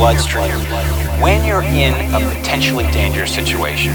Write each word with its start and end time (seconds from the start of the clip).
bloodstream 0.00 0.58
when 1.20 1.44
you're 1.44 1.62
in 1.62 1.92
a 2.14 2.34
potentially 2.34 2.84
dangerous 2.84 3.34
situation. 3.34 3.94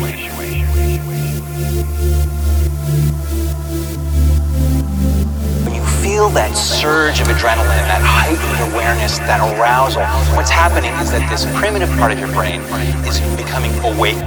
When 5.64 5.74
you 5.74 5.84
feel 6.04 6.30
that 6.30 6.56
surge 6.56 7.20
of 7.22 7.28
adrenaline, 7.28 7.66
that 7.90 8.04
heightened 8.04 8.72
awareness, 8.72 9.18
that 9.18 9.42
arousal, 9.58 10.06
what's 10.36 10.52
happening 10.52 10.94
is 11.02 11.10
that 11.10 11.28
this 11.28 11.48
primitive 11.58 11.90
part 11.98 12.12
of 12.12 12.20
your 12.20 12.32
brain 12.34 12.62
is 13.08 13.20
becoming 13.36 13.74
awake. 13.84 14.22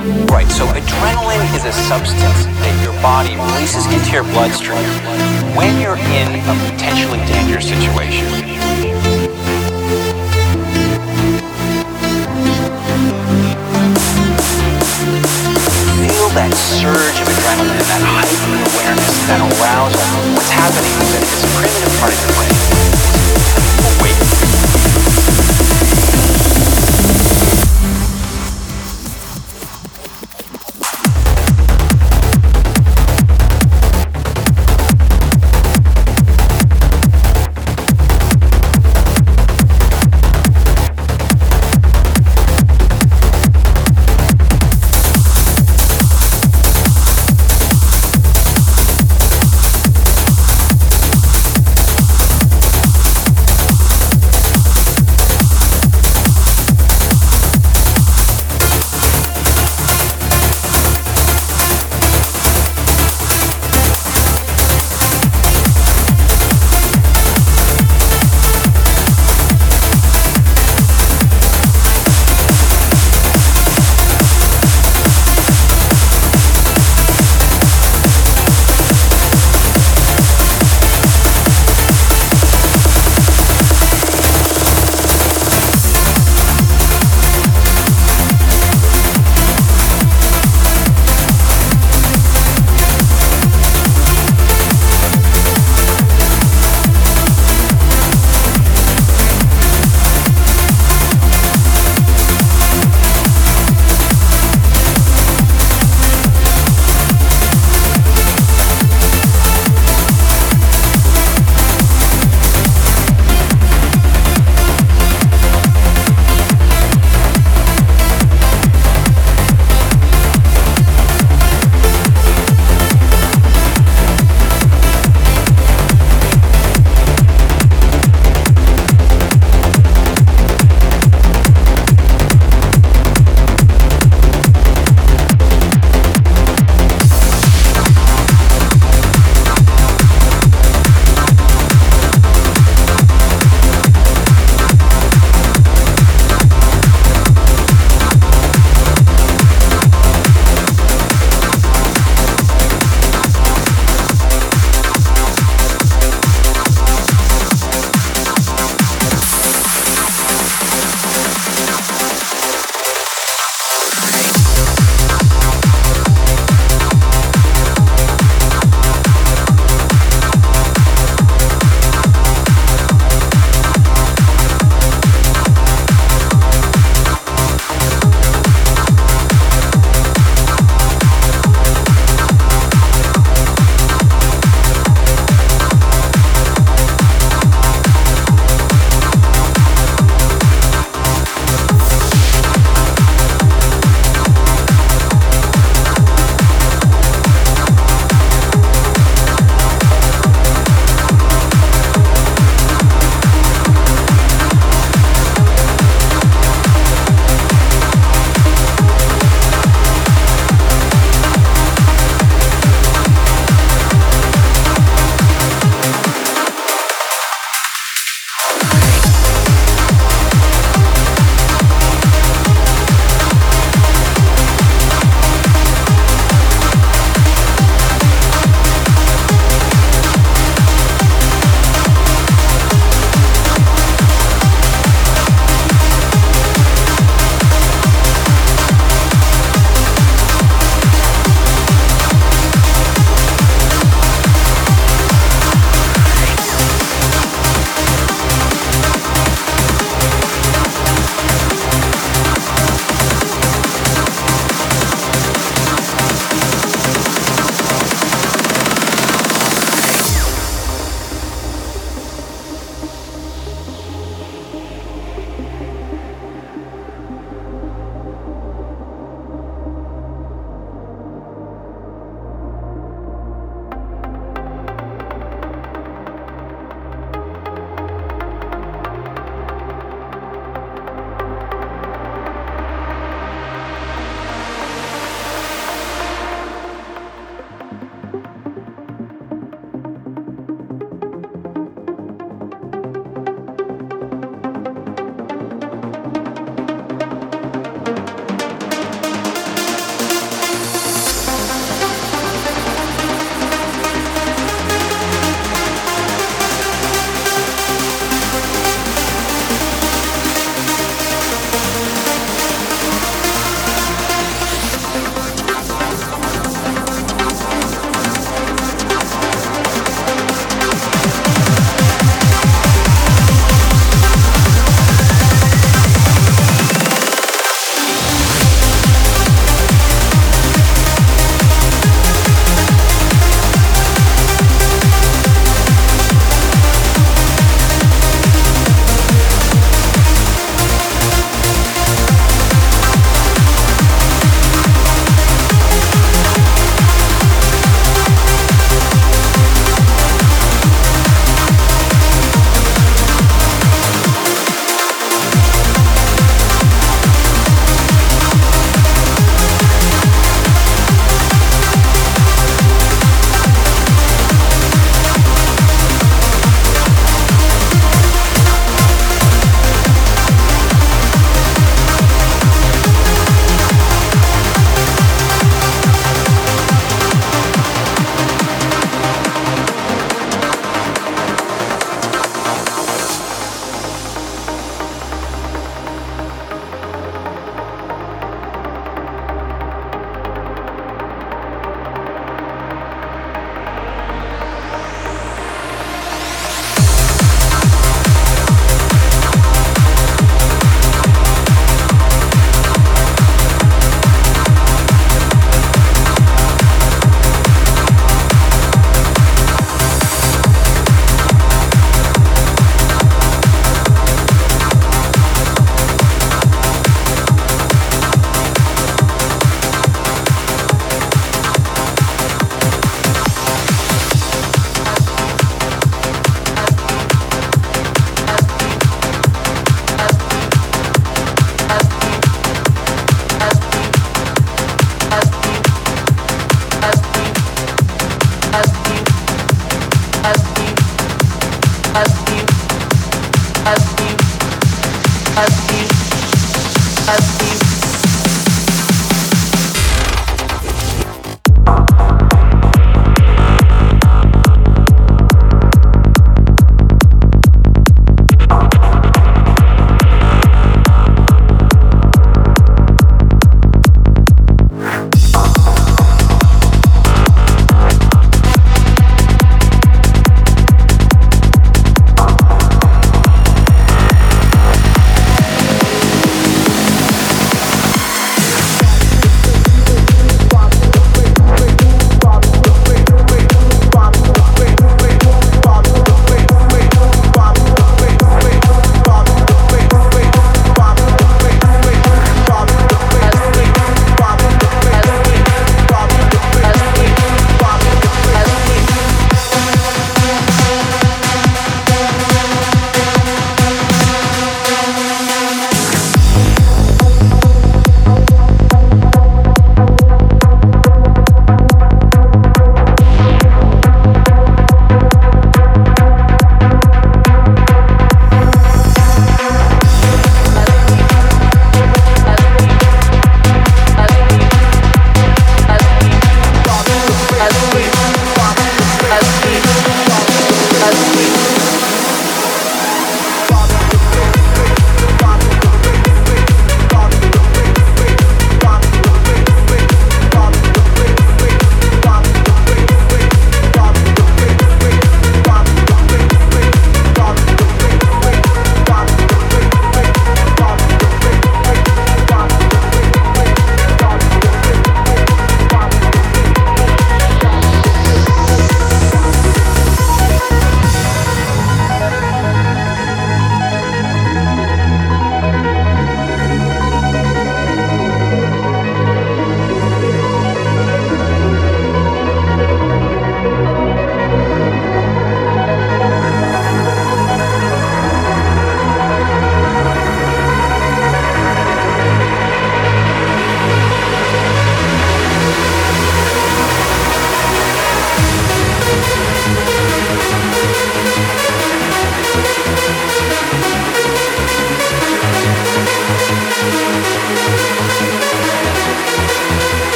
Right, 0.00 0.48
so 0.48 0.64
adrenaline 0.64 1.44
is 1.54 1.66
a 1.66 1.72
substance 1.84 2.48
that 2.64 2.72
your 2.80 2.96
body 3.04 3.36
releases 3.36 3.84
into 3.84 4.16
your 4.16 4.24
bloodstream 4.32 4.80
when 5.52 5.76
you're 5.76 6.00
in 6.00 6.40
a 6.40 6.54
potentially 6.72 7.20
dangerous 7.28 7.68
situation. 7.68 8.24
Feel 16.08 16.32
that 16.32 16.48
surge 16.80 17.20
of 17.20 17.28
adrenaline, 17.28 17.84
that 17.84 18.00
heightened 18.00 18.56
awareness, 18.72 19.20
that 19.28 19.44
arousal. 19.52 20.00
What's 20.32 20.48
happening 20.48 20.96
is 20.96 21.12
that 21.12 21.28
this 21.28 21.44
primitive 21.60 21.92
part 22.00 22.16
of 22.16 22.20
your 22.24 22.32
brain 22.40 22.79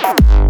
Peace. 0.00 0.49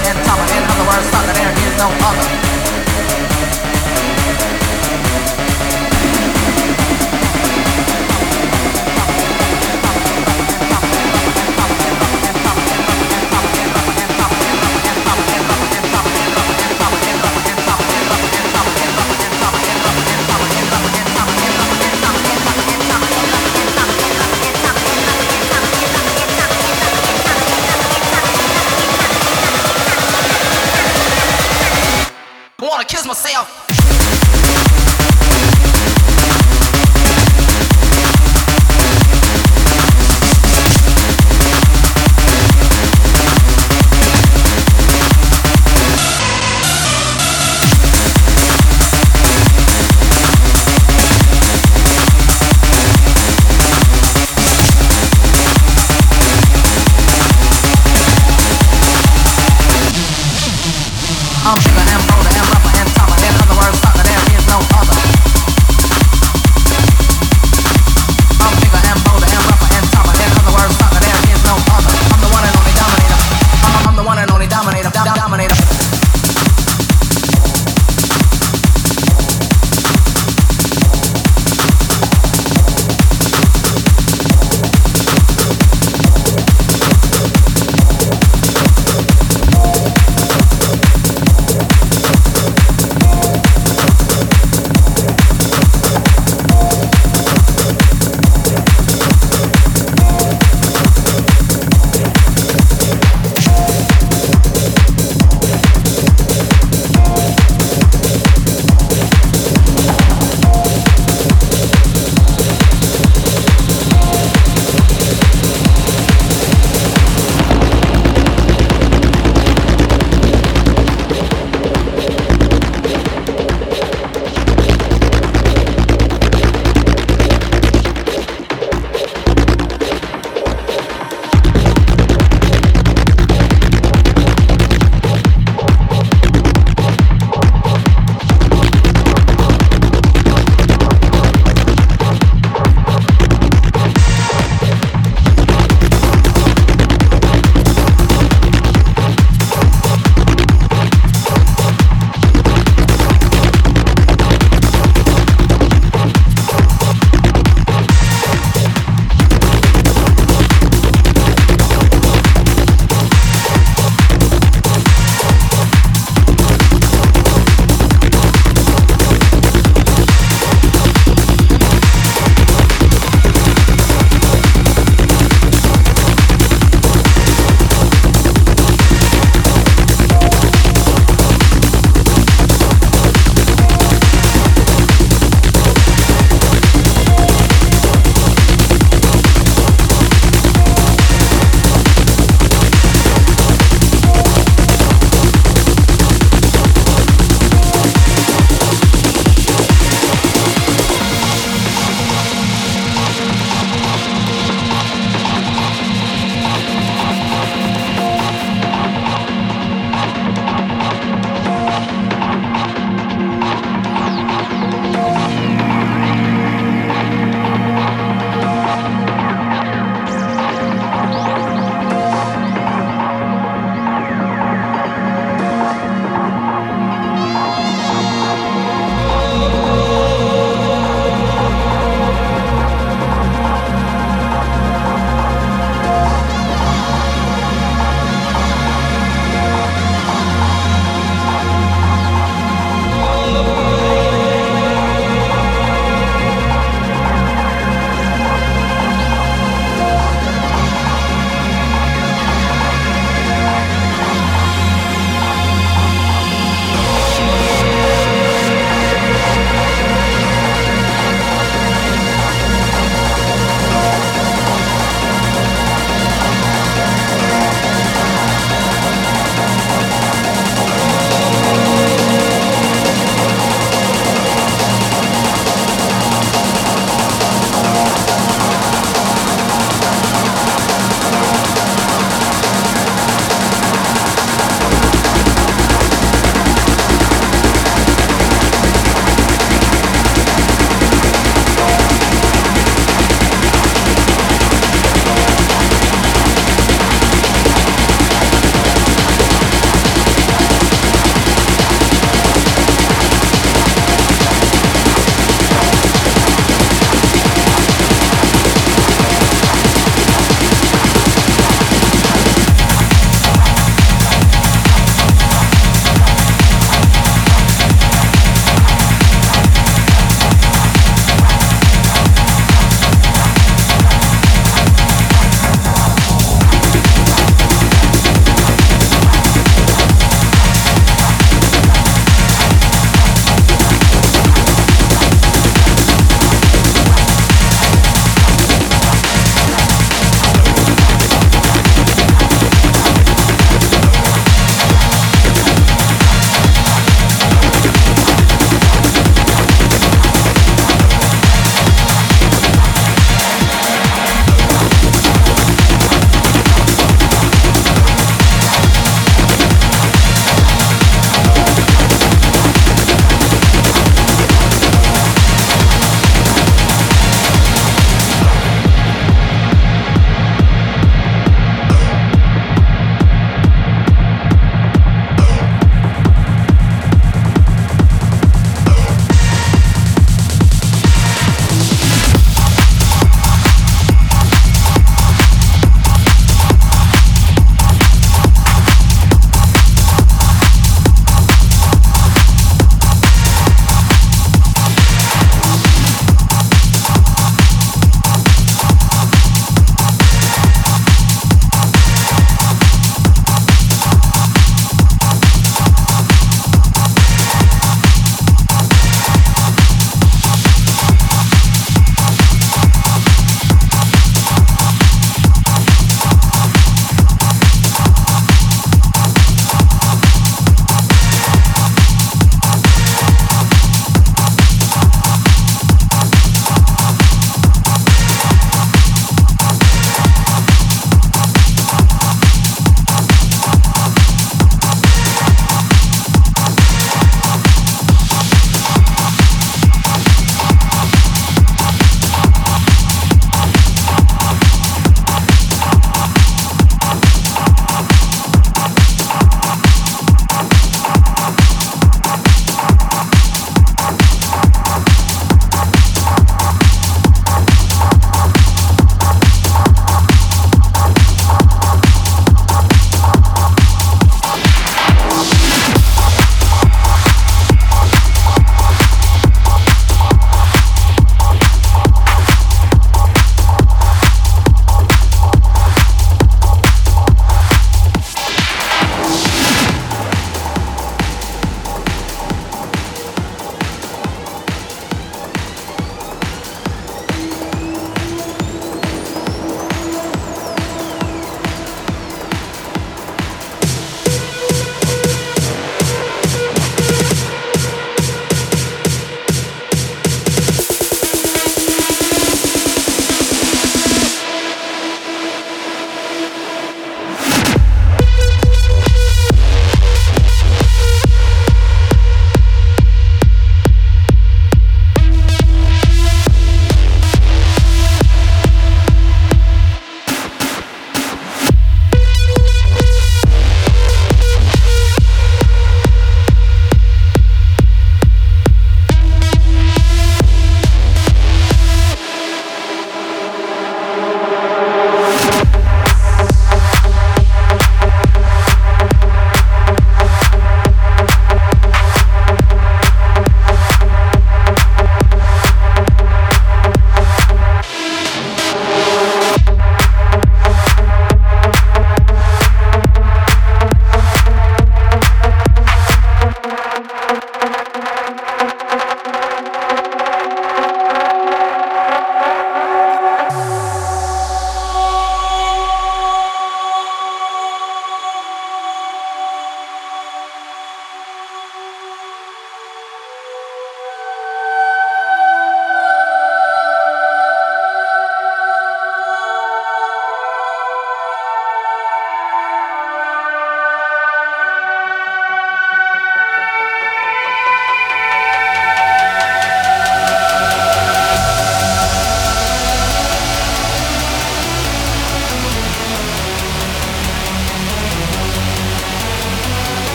and 0.81 0.87
tougher. 0.87 0.87
In 0.87 0.87
other 0.87 0.97
words, 0.97 1.09
sucker, 1.09 1.33
there 1.33 1.51
is 1.51 1.77
no 1.77 1.87
other. 2.07 2.60